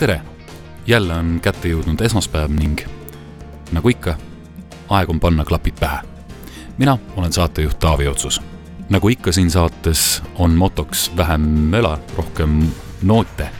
Tere, 0.00 0.22
jälle 0.86 1.14
on 1.14 1.40
kätte 1.42 1.68
jõudnud 1.68 2.00
esmaspäev 2.00 2.48
ning 2.56 2.80
nagu 3.76 3.90
ikka, 3.92 4.14
aeg 4.88 5.10
on 5.12 5.18
panna 5.20 5.44
klapid 5.44 5.76
pähe. 5.80 5.98
mina 6.78 6.98
olen 7.16 7.32
saatejuht 7.32 7.78
Taavi 7.78 8.08
Otsus. 8.08 8.40
nagu 8.88 9.08
ikka 9.08 9.32
siin 9.32 9.50
saates 9.50 10.22
on 10.34 10.50
motoks 10.50 11.12
vähem 11.16 11.40
möla, 11.40 11.98
rohkem 12.16 12.70
noote, 13.02 13.50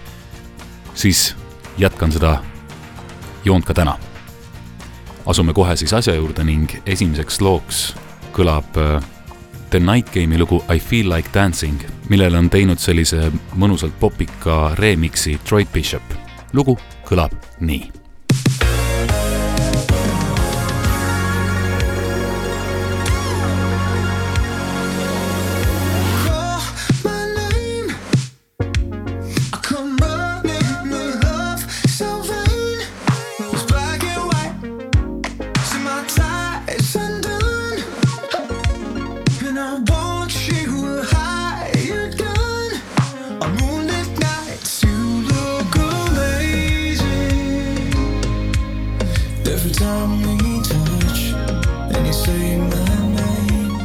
siis 0.95 1.37
jätkan 1.79 2.13
seda 2.13 2.39
joont 3.45 3.65
ka 3.65 3.75
täna 3.75 3.99
asume 5.27 5.53
kohe 5.53 5.77
siis 5.77 5.93
asja 5.93 6.15
juurde 6.15 6.45
ning 6.45 6.73
esimeseks 6.87 7.41
looks 7.41 7.95
kõlab 8.33 8.81
äh, 8.81 9.05
The 9.71 9.79
Night 9.81 10.09
Game'i 10.15 10.39
lugu 10.39 10.65
I 10.75 10.79
Feel 10.79 11.13
Like 11.13 11.29
Dancing, 11.35 11.85
millele 12.09 12.39
on 12.39 12.51
teinud 12.51 12.79
sellise 12.79 13.29
mõnusalt 13.55 14.01
popika 14.01 14.75
remix'i 14.75 15.37
Troy 15.45 15.69
Bishop. 15.73 16.20
Lugu 16.53 16.77
kõlab 17.07 17.35
nii 17.61 18.00
Every 49.47 49.71
time 49.73 50.23
we 50.23 50.63
touch, 50.63 51.33
and 51.95 52.07
you 52.07 52.13
say 52.13 52.59
my 52.59 53.09
name, 53.09 53.81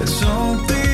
it's 0.00 0.12
something. 0.12 0.89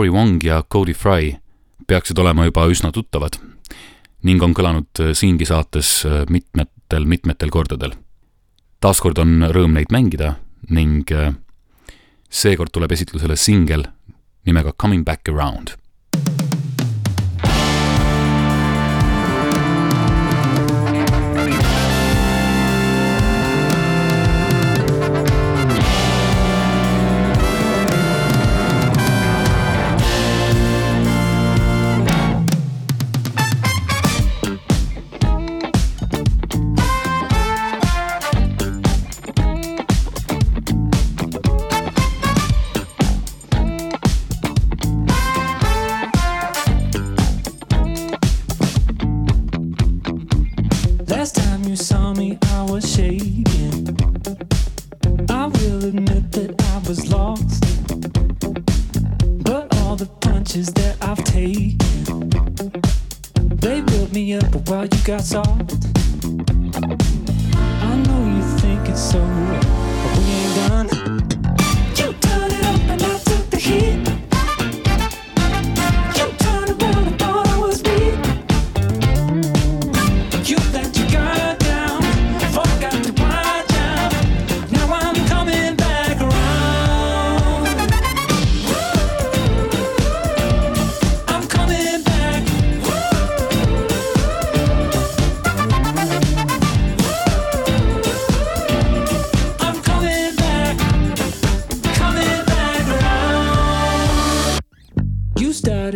Corey 0.00 0.10
Wong 0.10 0.44
ja 0.44 0.62
Cody 0.72 0.94
Fry 0.94 1.34
peaksid 1.86 2.18
olema 2.18 2.46
juba 2.46 2.62
üsna 2.72 2.88
tuttavad 2.88 3.34
ning 4.24 4.40
on 4.40 4.54
kõlanud 4.56 4.96
äh, 4.96 5.10
siingi 5.12 5.44
saates 5.44 5.90
äh, 6.08 6.22
mitmetel-mitmetel 6.24 7.52
kordadel. 7.52 7.92
taaskord 8.80 9.20
on 9.20 9.44
rõõm 9.52 9.76
neid 9.76 9.92
mängida 9.92 10.38
ning 10.72 11.12
äh, 11.12 11.34
seekord 12.30 12.72
tuleb 12.72 12.96
esitlusele 12.96 13.36
singel 13.36 13.84
nimega 14.48 14.72
Coming 14.72 15.04
Back 15.04 15.28
Around 15.28 15.76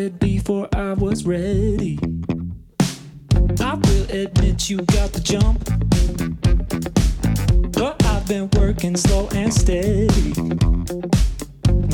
it 0.05 0.19
before 0.19 0.69
I 0.75 0.93
was 0.93 1.25
ready. 1.25 1.99
I 3.61 3.75
will 3.75 4.11
admit 4.11 4.69
you 4.69 4.79
got 4.79 5.13
the 5.13 5.21
jump. 5.23 5.65
But 7.73 8.05
I've 8.05 8.29
been 8.29 8.51
working 8.61 8.97
slow 8.97 9.29
and 9.33 9.53
steady. 9.53 10.31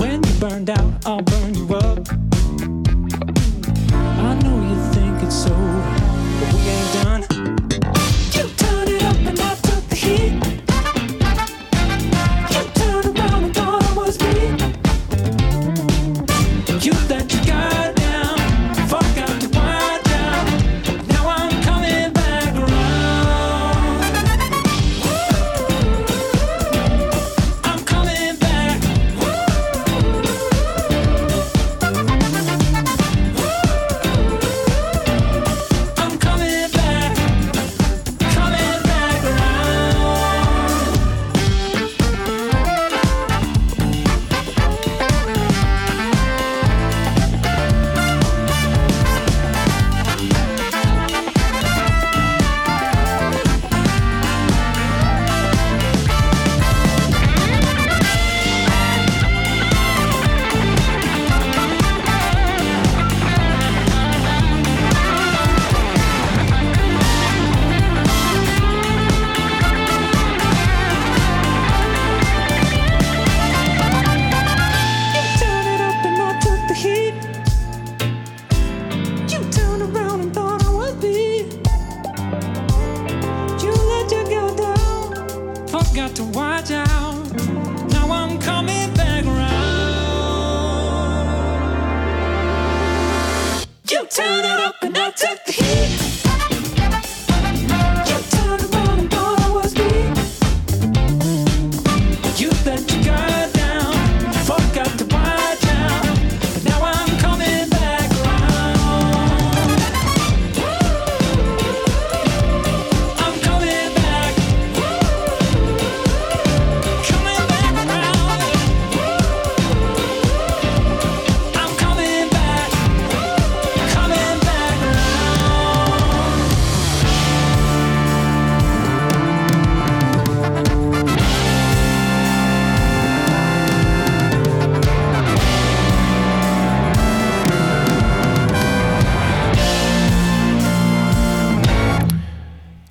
When 0.00 0.24
you 0.24 0.40
burned 0.40 0.70
out, 0.70 1.06
I'll 1.06 1.22
burn 1.22 1.54
you 1.54 1.74
up. 1.74 2.19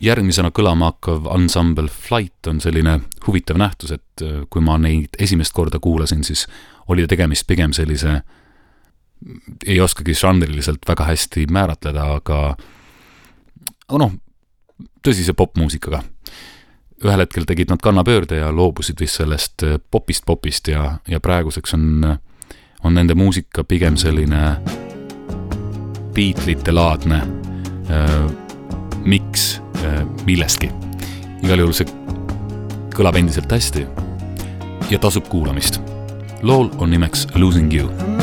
järgmisena 0.10 0.52
kõlama 0.56 0.92
hakkav 0.94 1.28
ansambel 1.34 1.90
Flight 1.92 2.48
on 2.50 2.60
selline 2.64 3.00
huvitav 3.28 3.60
nähtus, 3.62 3.94
et 3.96 4.24
äh, 4.26 4.42
kui 4.50 4.64
ma 4.66 4.78
neid 4.82 5.18
esimest 5.20 5.54
korda 5.56 5.80
kuulasin, 5.80 6.24
siis 6.28 6.48
oli 6.90 7.06
tegemist 7.08 7.48
pigem 7.48 7.74
sellise, 7.76 8.22
ei 9.66 9.80
oskagi 9.82 10.16
žanriliselt 10.16 10.88
väga 10.88 11.10
hästi 11.10 11.46
määratleda, 11.52 12.06
aga 12.20 12.40
noh, 14.00 14.16
tõsise 15.06 15.36
popmuusikaga. 15.38 16.04
ühel 17.00 17.22
hetkel 17.24 17.46
tegid 17.48 17.70
nad 17.72 17.80
kannapöörde 17.80 18.42
ja 18.42 18.52
loobusid 18.52 19.00
vist 19.00 19.22
sellest 19.22 19.64
äh, 19.64 19.80
popist 19.92 20.26
popist 20.26 20.68
ja, 20.68 21.00
ja 21.08 21.20
praeguseks 21.20 21.74
on, 21.74 22.18
on 22.84 22.94
nende 22.94 23.16
muusika 23.16 23.64
pigem 23.64 23.98
selline 23.98 24.60
Beatlesite 26.14 26.72
laadne 26.72 27.22
äh, 27.88 28.50
miks 29.06 29.62
Äh, 29.80 30.06
millestki. 30.26 30.72
igal 31.40 31.62
juhul 31.62 31.76
see 31.78 31.88
kõlab 32.92 33.16
endiselt 33.16 33.52
hästi 33.52 33.86
ja 34.92 35.00
tasub 35.00 35.32
kuulamist. 35.32 35.80
lool 36.42 36.68
on 36.80 36.92
nimeks 36.92 37.28
Losing 37.36 37.72
you 37.74 38.19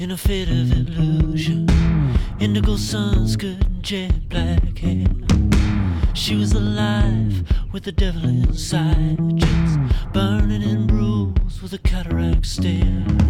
in 0.00 0.10
a 0.12 0.16
fit 0.16 0.48
of 0.48 0.72
illusion. 0.72 1.68
Indigo 2.40 2.76
sun's 2.76 3.36
good 3.36 3.62
and 3.66 3.82
jet 3.82 4.30
black 4.30 4.78
hair. 4.78 5.06
She 6.14 6.36
was 6.36 6.52
alive 6.52 7.44
with 7.70 7.84
the 7.84 7.92
devil 7.92 8.24
inside, 8.24 9.18
just 9.36 9.78
burning 10.14 10.62
in 10.62 10.86
bruise 10.86 11.60
with 11.60 11.74
a 11.74 11.78
cataract 11.78 12.46
stare. 12.46 13.29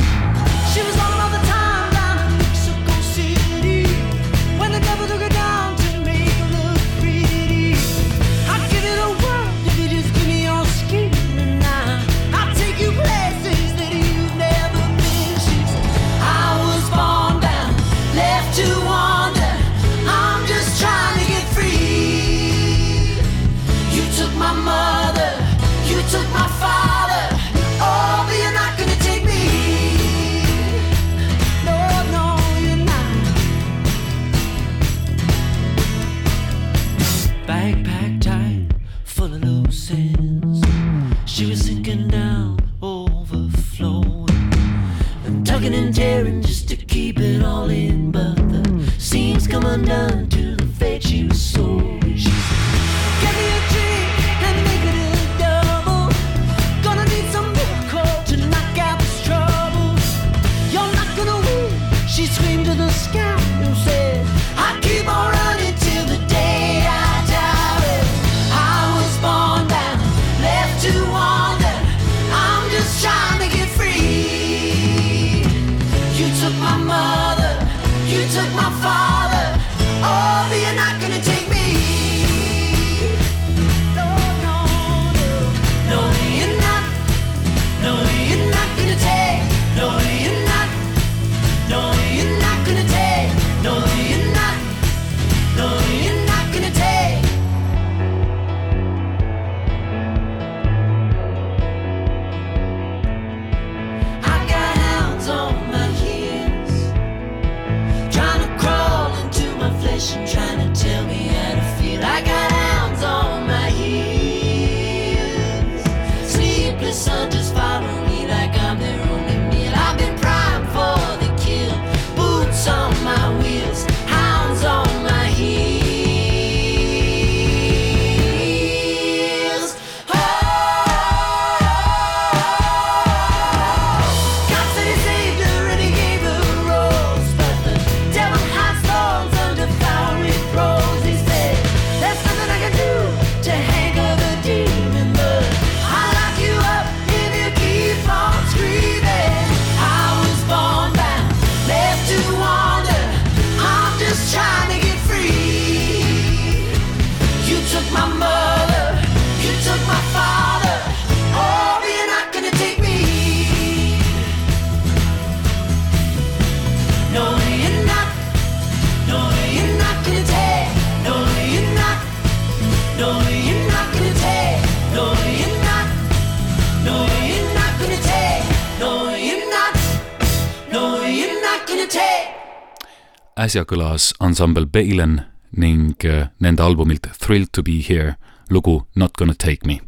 äsja 183.41 183.65
kõlas 183.65 184.11
ansambel 184.21 184.67
Balen 184.69 185.21
ning 185.57 185.97
äh, 186.05 186.29
nende 186.45 186.63
albumilt 186.63 187.07
Thrill 187.23 187.47
to 187.53 187.63
be 187.65 187.81
here 187.81 188.17
lugu 188.51 188.83
Not 188.95 189.17
gonna 189.17 189.35
take 189.35 189.67
me. 189.67 189.81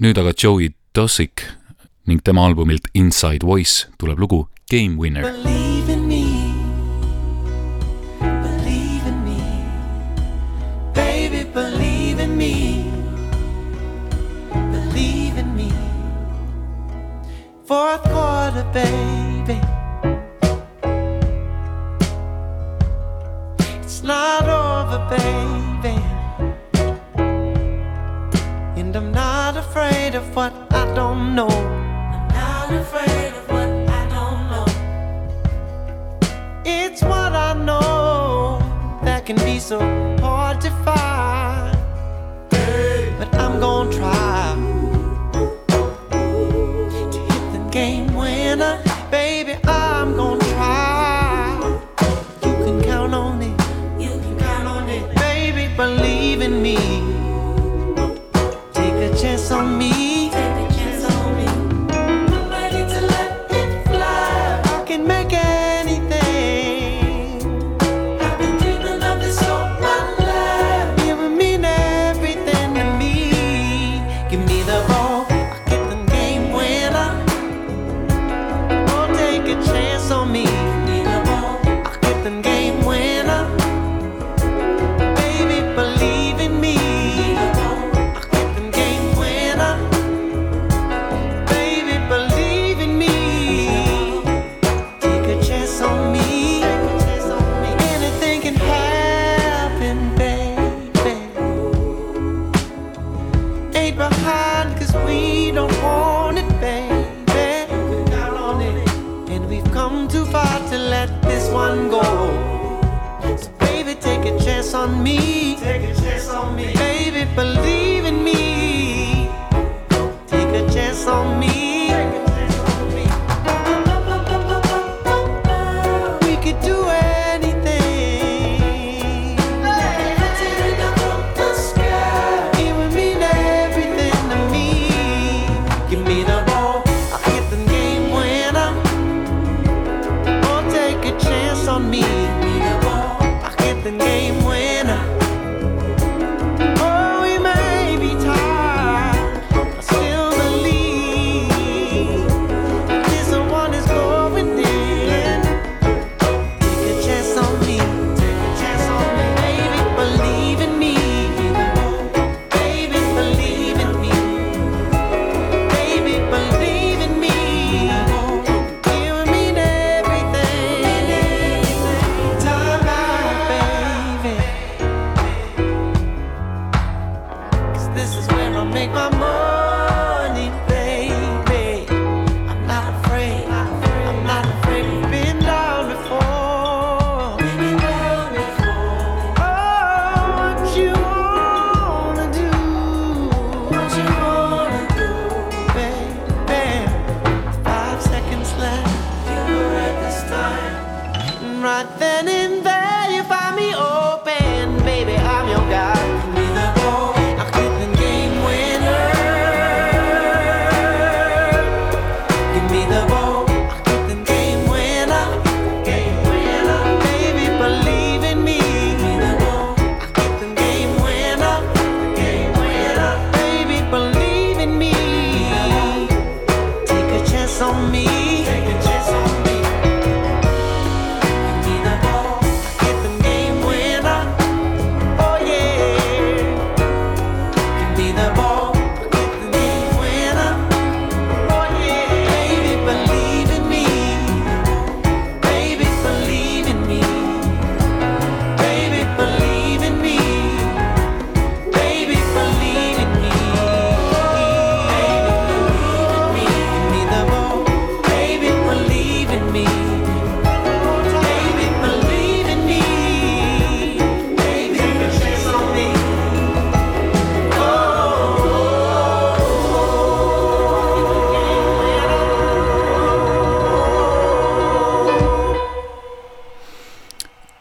nüüd 0.00 0.16
aga 0.18 0.32
Joey 0.32 0.70
Dossik 0.96 1.44
ning 2.08 2.22
tema 2.24 2.46
albumilt 2.48 2.88
Inside 2.94 3.44
Voice 3.46 3.86
tuleb 3.98 4.18
lugu 4.18 4.46
Game 4.70 4.96
Winner. 4.96 5.22
Believe 5.22 5.92
in 5.92 6.06
me. 6.08 6.24
Believe 8.20 9.04
in 9.10 9.18
me. 9.26 9.40
Baby, 10.94 11.44
believe 11.52 12.22
in 12.22 12.36
me. 12.38 12.84
Believe 14.72 15.36
in 15.42 15.56
me. 15.56 15.70
Fourth 17.66 18.04
quarter, 18.04 18.64
baby. 18.72 19.19
It's 24.00 24.08
not 24.08 24.48
over, 24.48 24.98
baby. 25.10 26.00
And 28.80 28.96
I'm 28.96 29.12
not 29.12 29.58
afraid 29.58 30.14
of 30.14 30.34
what 30.34 30.54
I 30.72 30.94
don't 30.94 31.34
know. 31.34 31.48
I'm 31.48 32.28
not 32.28 32.72
afraid 32.72 33.34
of 33.34 33.46
what 33.50 33.68
I 33.68 34.08
don't 34.08 34.48
know. 34.52 34.64
It's 36.64 37.02
what 37.02 37.34
I 37.34 37.52
know 37.52 38.58
that 39.04 39.26
can 39.26 39.36
be 39.36 39.58
so 39.58 39.80
hard 40.20 40.62
to 40.62 40.70
find. 40.82 41.39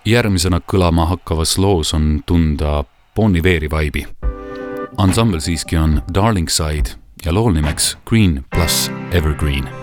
järgmisena 0.09 0.59
kõlama 0.59 1.05
hakkavas 1.09 1.57
loos 1.57 1.93
on 1.93 2.23
tunda 2.25 2.83
Bon 3.15 3.35
Iveri 3.35 3.69
vaibi. 3.69 4.07
ansambel 4.97 5.39
siiski 5.39 5.77
on 5.77 6.01
Darling 6.13 6.49
Side 6.49 6.97
ja 7.25 7.33
lool 7.33 7.53
nimeks 7.53 7.97
Green 8.05 8.45
pluss 8.55 8.91
Evergreen 9.11 9.78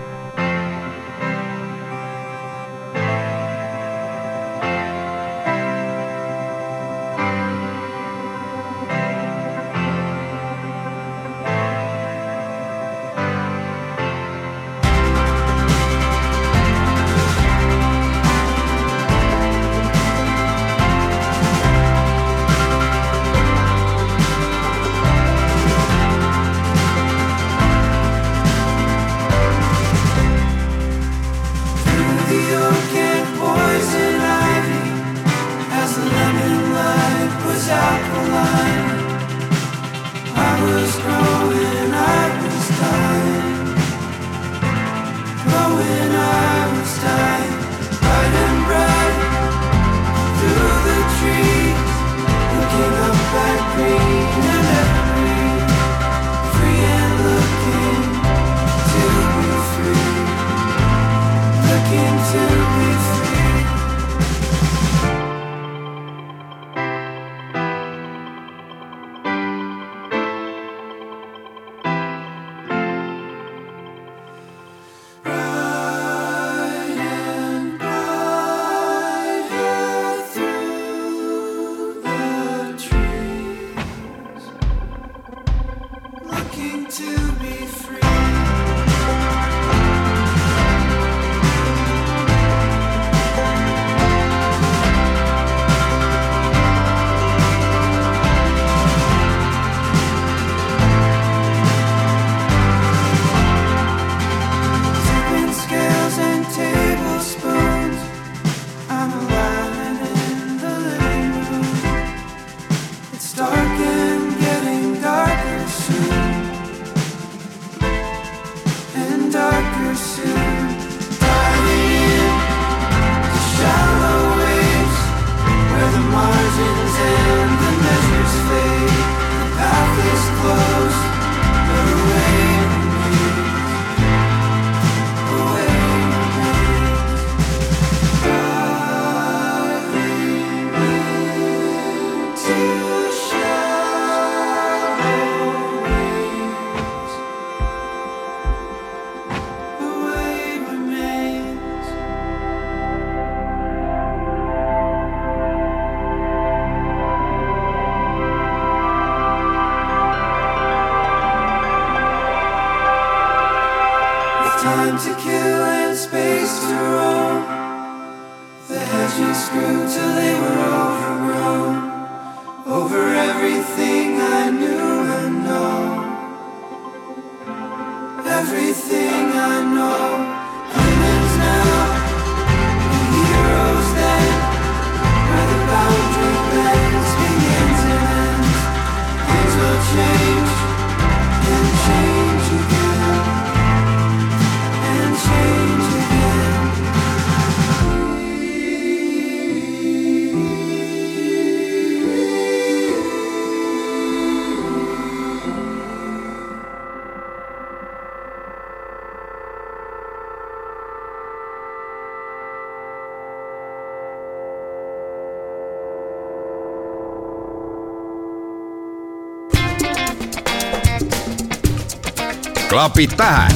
klapid 222.87 223.17
pähe. 223.17 223.47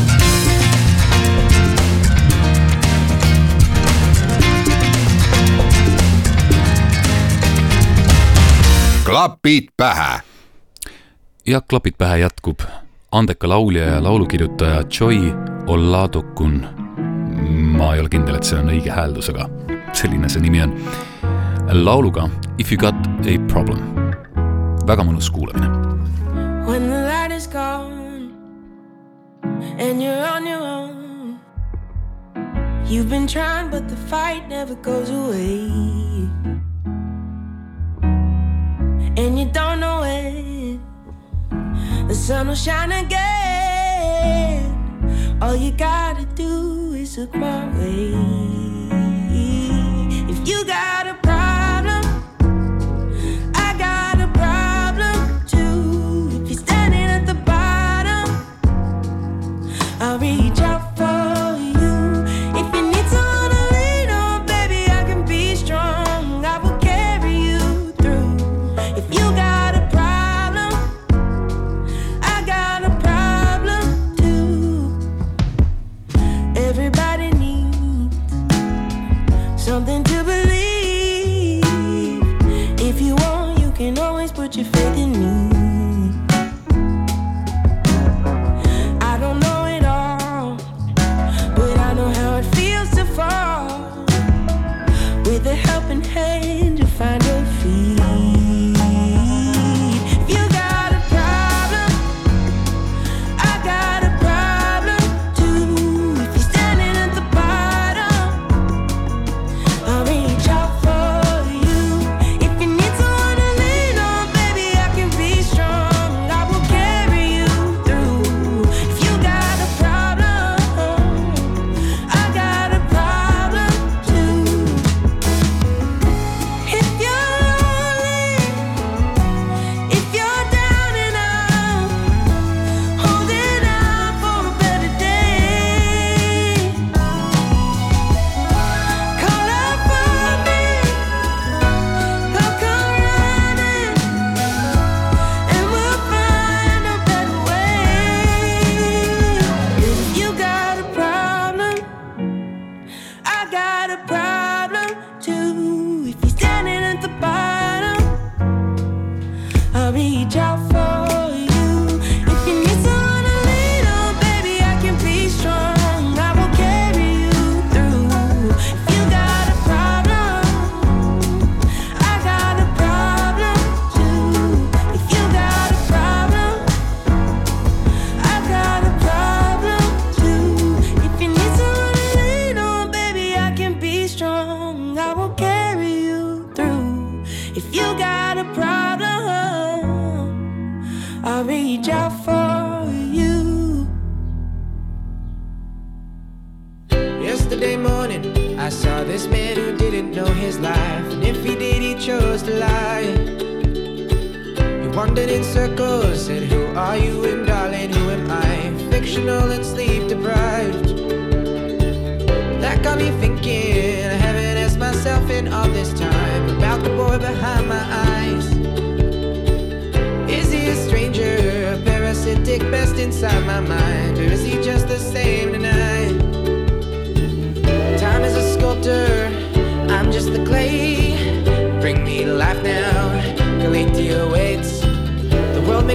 klapid 9.05 9.63
pähe. 9.77 10.19
jah, 11.47 11.63
klapid 11.69 11.93
pähe 11.97 12.17
jätkub. 12.17 12.59
andeka 13.11 13.49
laulja 13.49 13.85
ja 13.85 14.03
laulukirjutaja 14.03 14.83
Joy 14.99 15.33
Oladokun. 15.67 16.67
ma 17.77 17.93
ei 17.93 17.99
ole 17.99 18.09
kindel, 18.09 18.35
et 18.35 18.43
see 18.43 18.59
on 18.59 18.67
õige 18.67 18.91
hääldus, 18.91 19.29
aga 19.29 19.47
selline 19.93 20.29
see 20.29 20.41
nimi 20.41 20.61
on. 20.61 20.75
lauluga 21.71 22.29
If 22.57 22.71
you 22.71 22.77
got 22.77 22.95
a 23.23 23.39
problem. 23.47 23.79
väga 24.87 25.03
mõnus 25.03 25.31
kuulamine. 25.31 25.71
When 26.67 26.89
the 26.89 27.00
and 29.77 30.01
you're 30.01 30.25
on 30.25 30.45
your 30.45 30.61
own. 30.61 31.39
You've 32.85 33.09
been 33.09 33.27
trying, 33.27 33.69
but 33.69 33.87
the 33.87 33.95
fight 33.95 34.47
never 34.49 34.75
goes 34.75 35.09
away. 35.09 35.69
And 39.17 39.39
you 39.39 39.45
don't 39.51 39.79
know 39.79 40.03
it. 40.03 40.79
The 42.07 42.15
sun 42.15 42.47
will 42.47 42.55
shine 42.55 42.91
again. 42.91 44.67
All 45.41 45.55
you 45.55 45.71
gotta 45.71 46.25
do 46.35 46.93
is 46.93 47.17
look 47.17 47.33
my 47.33 47.67
way. 47.77 48.13
If 50.29 50.47
you 50.47 50.65
gotta 50.65 51.10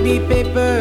maybe 0.01 0.27
paper, 0.27 0.81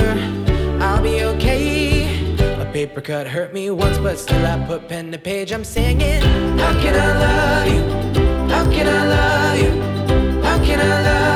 I'll 0.81 1.01
be 1.01 1.23
okay. 1.23 2.37
A 2.59 2.69
paper 2.73 3.01
cut 3.01 3.27
hurt 3.27 3.53
me 3.53 3.69
once, 3.69 3.97
but 3.97 4.17
still 4.19 4.45
I 4.45 4.57
put 4.67 4.89
pen 4.89 5.11
to 5.11 5.17
page. 5.17 5.53
I'm 5.53 5.63
singing, 5.63 6.21
How 6.57 6.73
can 6.81 6.95
I 6.95 7.09
love 7.23 7.67
you? 7.73 7.83
How 8.53 8.69
can 8.69 8.87
I 8.87 9.07
love 9.15 9.59
you? 9.63 10.41
How 10.41 10.57
can 10.65 10.79
I 10.79 11.01
love 11.01 11.29
you? 11.29 11.34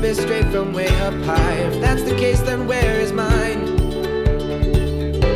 Little 0.00 0.16
puppet 0.16 0.16
straight 0.16 0.52
from 0.52 0.72
way 0.72 0.88
up 1.00 1.14
high. 1.24 1.52
If 1.52 1.80
that's 1.80 2.02
the 2.02 2.16
case, 2.16 2.40
then 2.40 2.66
where 2.66 3.00
is 3.00 3.12
mine? 3.12 3.68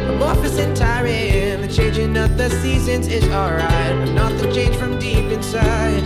Amorphous 0.09 0.59
and 0.59 0.77
tiring, 0.77 1.61
the 1.61 1.68
changing 1.68 2.16
of 2.16 2.37
the 2.37 2.50
seasons 2.62 3.09
is 3.09 3.24
alright, 3.24 3.94
but 3.98 4.12
not 4.12 4.33
the 4.40 4.53
change 4.53 4.77
from 4.77 4.98
deep 4.98 5.31
inside. 5.33 6.05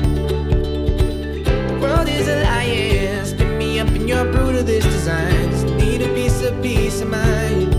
The 1.44 1.79
world 1.81 2.09
is 2.09 2.29
a 2.29 2.42
lion, 2.42 3.27
spin 3.27 3.59
me 3.59 3.81
up 3.81 3.88
in 3.88 4.09
your 4.09 4.25
brutalist 4.25 4.83
designs. 4.83 5.64
Need 5.64 6.03
a 6.03 6.14
piece 6.14 6.42
of 6.42 6.61
peace 6.62 7.01
of 7.01 7.09
mind. 7.09 7.73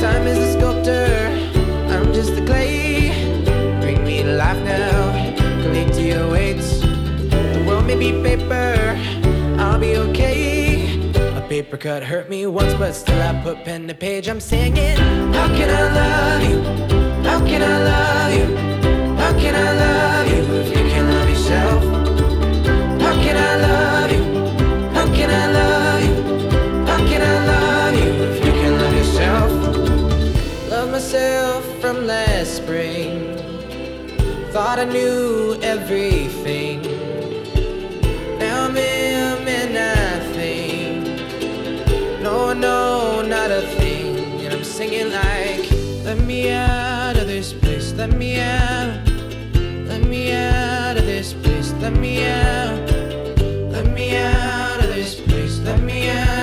Time 0.00 0.26
is 0.26 0.38
a 0.38 0.52
sculptor, 0.58 1.06
I'm 1.92 2.12
just 2.12 2.34
the 2.34 2.44
clay. 2.44 3.10
Bring 3.80 4.04
me 4.04 4.22
to 4.22 4.32
life 4.32 4.62
now, 4.64 5.12
collect 5.62 5.98
your 5.98 6.30
weights. 6.30 6.80
The 6.80 7.64
world 7.66 7.86
may 7.86 7.96
be 7.96 8.12
paper, 8.22 8.75
A 11.76 11.78
paper 11.78 12.00
cut 12.00 12.02
hurt 12.04 12.30
me 12.30 12.46
once, 12.46 12.72
but 12.74 12.94
still 12.94 13.20
I 13.20 13.38
put 13.42 13.62
pen 13.64 13.86
to 13.88 13.94
page. 13.94 14.28
I'm 14.28 14.40
singing. 14.40 14.96
How 15.34 15.46
can 15.48 15.68
I 15.68 15.84
love 16.00 16.42
you? 16.48 16.62
How 17.22 17.38
can 17.46 17.62
I 17.62 17.76
love 17.90 18.32
you? 18.38 18.46
How 19.16 19.32
can 19.38 19.54
I 19.54 19.72
love 19.84 20.26
you 20.32 20.54
if 20.54 20.68
you 20.68 20.84
can 20.88 21.10
love 21.10 21.28
yourself? 21.28 21.84
How 23.02 23.14
can 23.24 23.36
I 23.36 23.56
love 23.66 24.10
you? 24.10 24.24
How 24.94 25.06
can 25.16 25.30
I 25.30 25.46
love 25.58 26.02
you? 26.06 26.14
How 26.86 26.98
can 27.10 27.20
I 27.20 27.36
love 27.52 27.94
you 27.94 28.10
if 28.24 28.44
you 28.46 28.52
can 28.52 28.72
love 28.80 28.94
yourself? 28.94 29.50
Love 30.70 30.90
myself 30.90 31.80
from 31.82 32.06
last 32.06 32.56
spring. 32.56 33.36
Thought 34.50 34.78
I 34.78 34.84
knew 34.84 35.58
everything. 35.60 36.45
No, 42.56 43.20
no, 43.20 43.22
not 43.22 43.50
a 43.50 43.60
thing. 43.78 44.40
And 44.40 44.54
I'm 44.54 44.64
singing 44.64 45.10
like, 45.10 45.70
let 46.04 46.18
me 46.18 46.50
out 46.50 47.16
of 47.16 47.26
this 47.26 47.52
place, 47.52 47.92
let 47.92 48.10
me 48.10 48.40
out. 48.40 49.06
Let 49.88 50.02
me 50.02 50.32
out 50.32 50.96
of 50.96 51.04
this 51.04 51.34
place, 51.34 51.72
let 51.80 51.92
me 51.92 52.26
out. 52.26 52.90
Let 53.70 53.86
me 53.92 54.16
out 54.16 54.80
of 54.80 54.94
this 54.94 55.20
place, 55.20 55.58
let 55.60 55.82
me 55.82 56.08
out. 56.08 56.35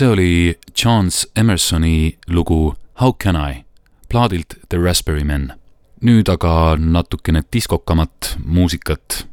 See 0.00 0.08
oli 0.08 0.58
Chance 0.74 1.28
Emersoni 1.36 2.18
lugu 2.26 2.74
How 3.00 3.12
can 3.12 3.50
I 3.50 3.64
plaadilt 4.08 4.46
The 4.68 4.78
Raspberry 4.78 5.24
Men. 5.24 5.52
nüüd 6.00 6.28
aga 6.28 6.76
natukene 6.78 7.42
diskokamat 7.52 8.36
muusikat. 8.44 9.26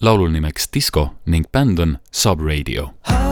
laulul 0.00 0.30
nimeks 0.30 0.68
Disco 0.74 1.14
ning 1.26 1.46
bänd 1.52 1.78
on 1.78 1.98
Subradio. 2.12 2.94
Hard 3.02 3.31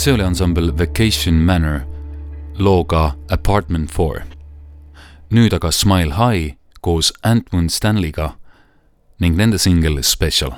see 0.00 0.12
oli 0.12 0.22
ansambel 0.22 0.70
Vacation 0.78 1.34
Manor 1.34 1.80
looga 2.58 3.14
Apartment 3.30 3.90
Four. 3.90 4.22
nüüd 5.30 5.52
aga 5.52 5.70
Smile 5.70 6.14
High 6.16 6.56
koos 6.80 7.12
Antmund 7.22 7.70
Stanley'ga 7.70 8.30
ning 9.20 9.36
nende 9.36 9.58
singel 9.58 10.02
Special 10.02 10.56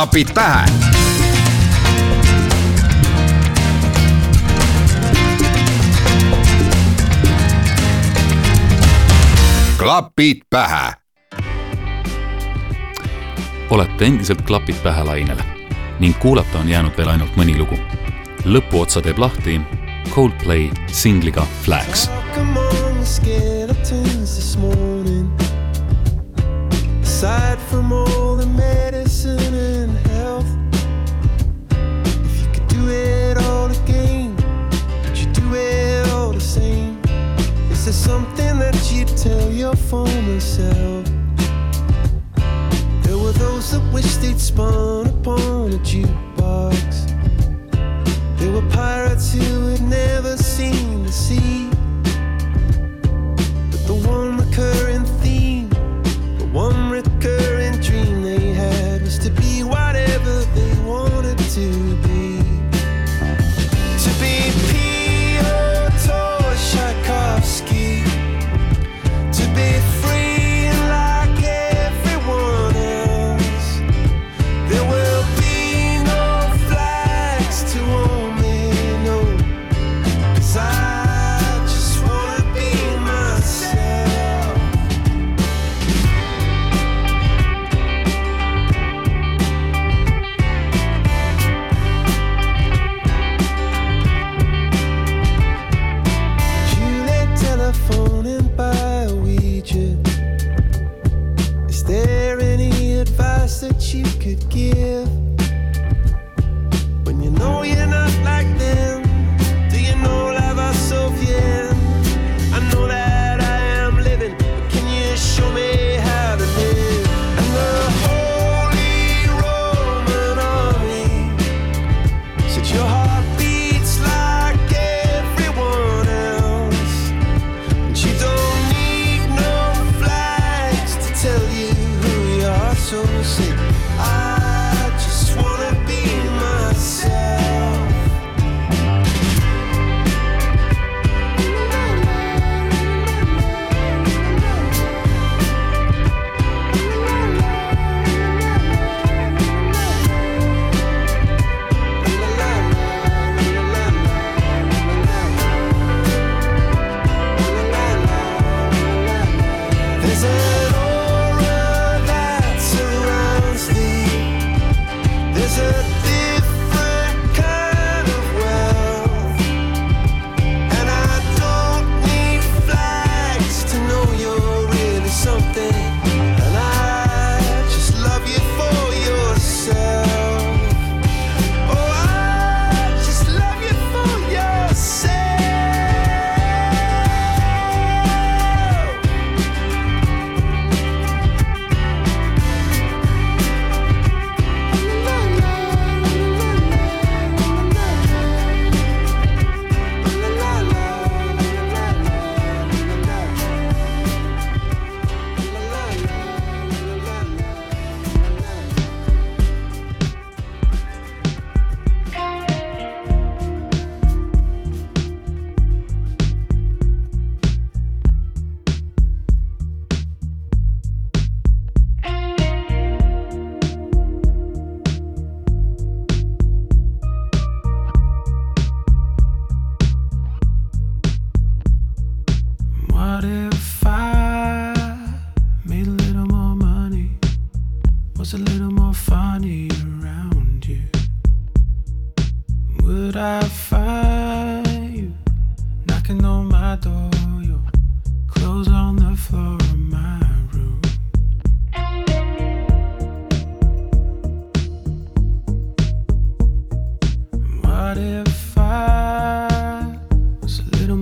klapid 0.00 0.34
pähe. 0.34 0.64
klapid 9.78 10.40
pähe. 10.50 10.92
olete 13.70 14.04
endiselt 14.04 14.42
klapid 14.42 14.74
pähe 14.82 15.04
lainel 15.04 15.36
ning 15.98 16.18
kuulata 16.18 16.58
on 16.58 16.68
jäänud 16.68 16.96
veel 16.96 17.08
ainult 17.08 17.36
mõni 17.36 17.58
lugu. 17.58 17.76
lõpuotsa 18.44 19.04
teeb 19.04 19.18
lahti 19.18 19.60
Coldplay 20.10 20.70
singliga 20.86 21.44
Flags. 21.62 22.08
Side 27.04 27.49
tell 39.22 39.50
your 39.52 39.76
former 39.76 40.40
self. 40.40 41.04
There 43.02 43.18
were 43.18 43.32
those 43.32 43.72
that 43.72 43.90
wished 43.92 44.22
they'd 44.22 44.40
spun 44.40 45.08
upon 45.08 45.74
a 45.74 45.80
jukebox. 45.90 46.90
There 48.38 48.50
were 48.50 48.66
pirates 48.70 49.34
who 49.34 49.66
had 49.66 49.82
never 49.82 50.38
seen 50.38 51.04
the 51.04 51.12
sea. 51.12 51.68
But 53.70 53.86
the 53.86 54.00
one 54.08 54.38
recurring 54.38 54.89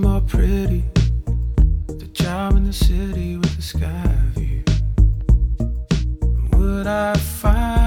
more 0.09 0.21
pretty. 0.21 0.83
The 1.87 2.09
job 2.11 2.55
in 2.57 2.63
the 2.65 2.73
city 2.73 3.37
with 3.37 3.55
the 3.55 3.61
sky 3.61 4.15
view. 4.35 4.63
Would 6.51 6.87
I 6.87 7.13
find? 7.15 7.78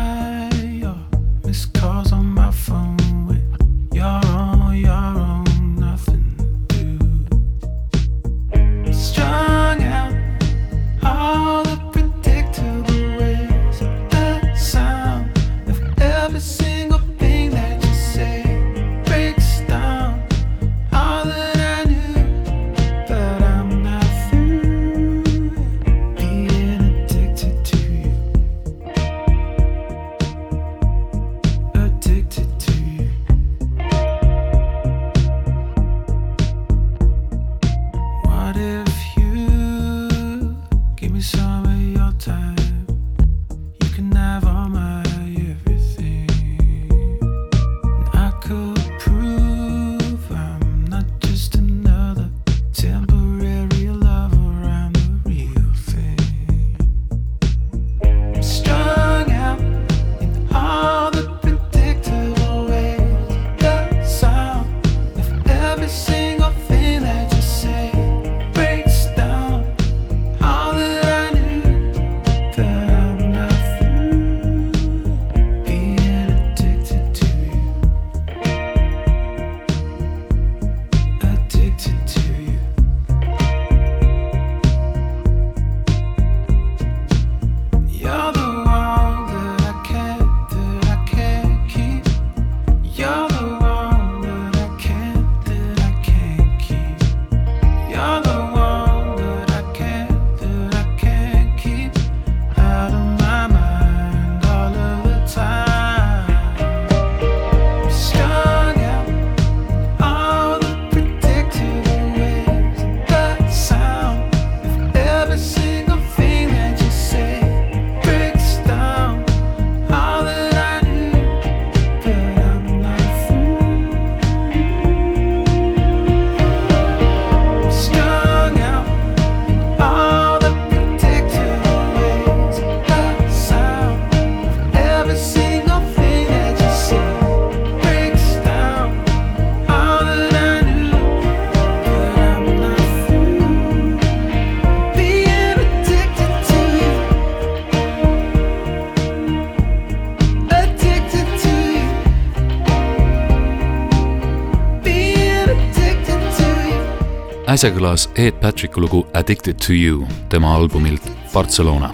äsja 157.52 157.68
kõlas 157.74 158.06
Ed 158.16 158.38
Patricku 158.40 158.80
lugu 158.80 159.02
Addicted 159.12 159.58
to 159.60 159.74
you 159.76 160.06
tema 160.32 160.54
albumilt 160.56 161.04
Barcelona. 161.34 161.90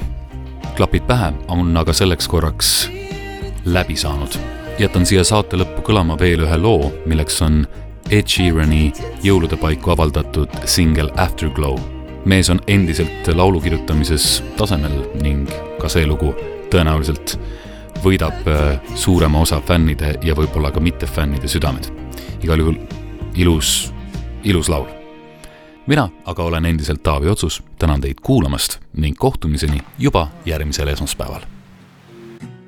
klapid 0.77 1.03
pähe 1.07 1.33
on 1.49 1.77
aga 1.77 1.93
selleks 1.93 2.29
korraks 2.29 2.91
läbi 3.65 3.97
saanud. 3.97 4.39
jätan 4.79 5.07
siia 5.07 5.25
saate 5.25 5.57
lõppu 5.57 5.83
kõlama 5.83 6.19
veel 6.19 6.45
ühe 6.47 6.57
loo, 6.57 6.93
milleks 7.07 7.43
on 7.43 7.67
Ed 8.11 8.29
Sheerani 8.29 8.93
jõulude 9.23 9.57
paiku 9.57 9.91
avaldatud 9.91 10.49
singel 10.65 11.11
Afterglow. 11.17 11.79
mees 12.25 12.51
on 12.51 12.61
endiselt 12.67 13.27
laulu 13.35 13.61
kirjutamises 13.61 14.45
tasemel 14.57 15.09
ning 15.23 15.51
ka 15.81 15.89
see 15.89 16.07
lugu 16.07 16.35
tõenäoliselt 16.71 17.39
võidab 18.05 18.47
äh, 18.47 18.79
suurema 18.95 19.41
osa 19.41 19.61
fännide 19.61 20.19
ja 20.23 20.35
võib-olla 20.35 20.71
ka 20.71 20.81
mittefännide 20.81 21.49
südamed. 21.49 21.91
igal 22.43 22.59
juhul 22.59 22.79
ilus, 23.35 23.93
ilus 24.45 24.69
laul 24.69 24.98
mina 25.89 26.09
aga 26.25 26.43
olen 26.43 26.65
endiselt 26.65 27.03
Taavi 27.03 27.29
Otsus, 27.29 27.63
tänan 27.79 28.01
teid 28.01 28.21
kuulamast 28.23 28.79
ning 28.97 29.17
kohtumiseni 29.19 29.81
juba 29.99 30.29
järgmisel 30.45 30.89
esmaspäeval. 30.89 31.41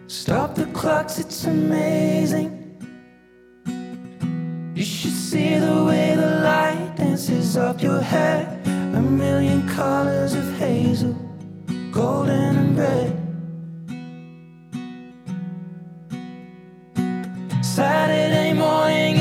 Stop 0.06 0.54
the 0.54 0.66
clocks, 0.80 1.18
it's 1.18 1.48
amazing. 1.48 2.50
You 4.74 4.84
should 4.84 5.14
see 5.14 5.60
the 5.60 5.84
way 5.84 6.16
the 6.16 6.30
light 6.42 6.96
dances 6.96 7.56
up 7.56 7.82
your 7.82 8.02
hair. 8.02 8.46
A 8.96 9.00
million 9.00 9.62
colors 9.76 10.34
of 10.34 10.60
hazel, 10.60 11.14
golden 11.92 12.56
and 12.56 12.78
red. 12.78 13.12
Saturday 17.62 18.54
morning. 18.54 19.19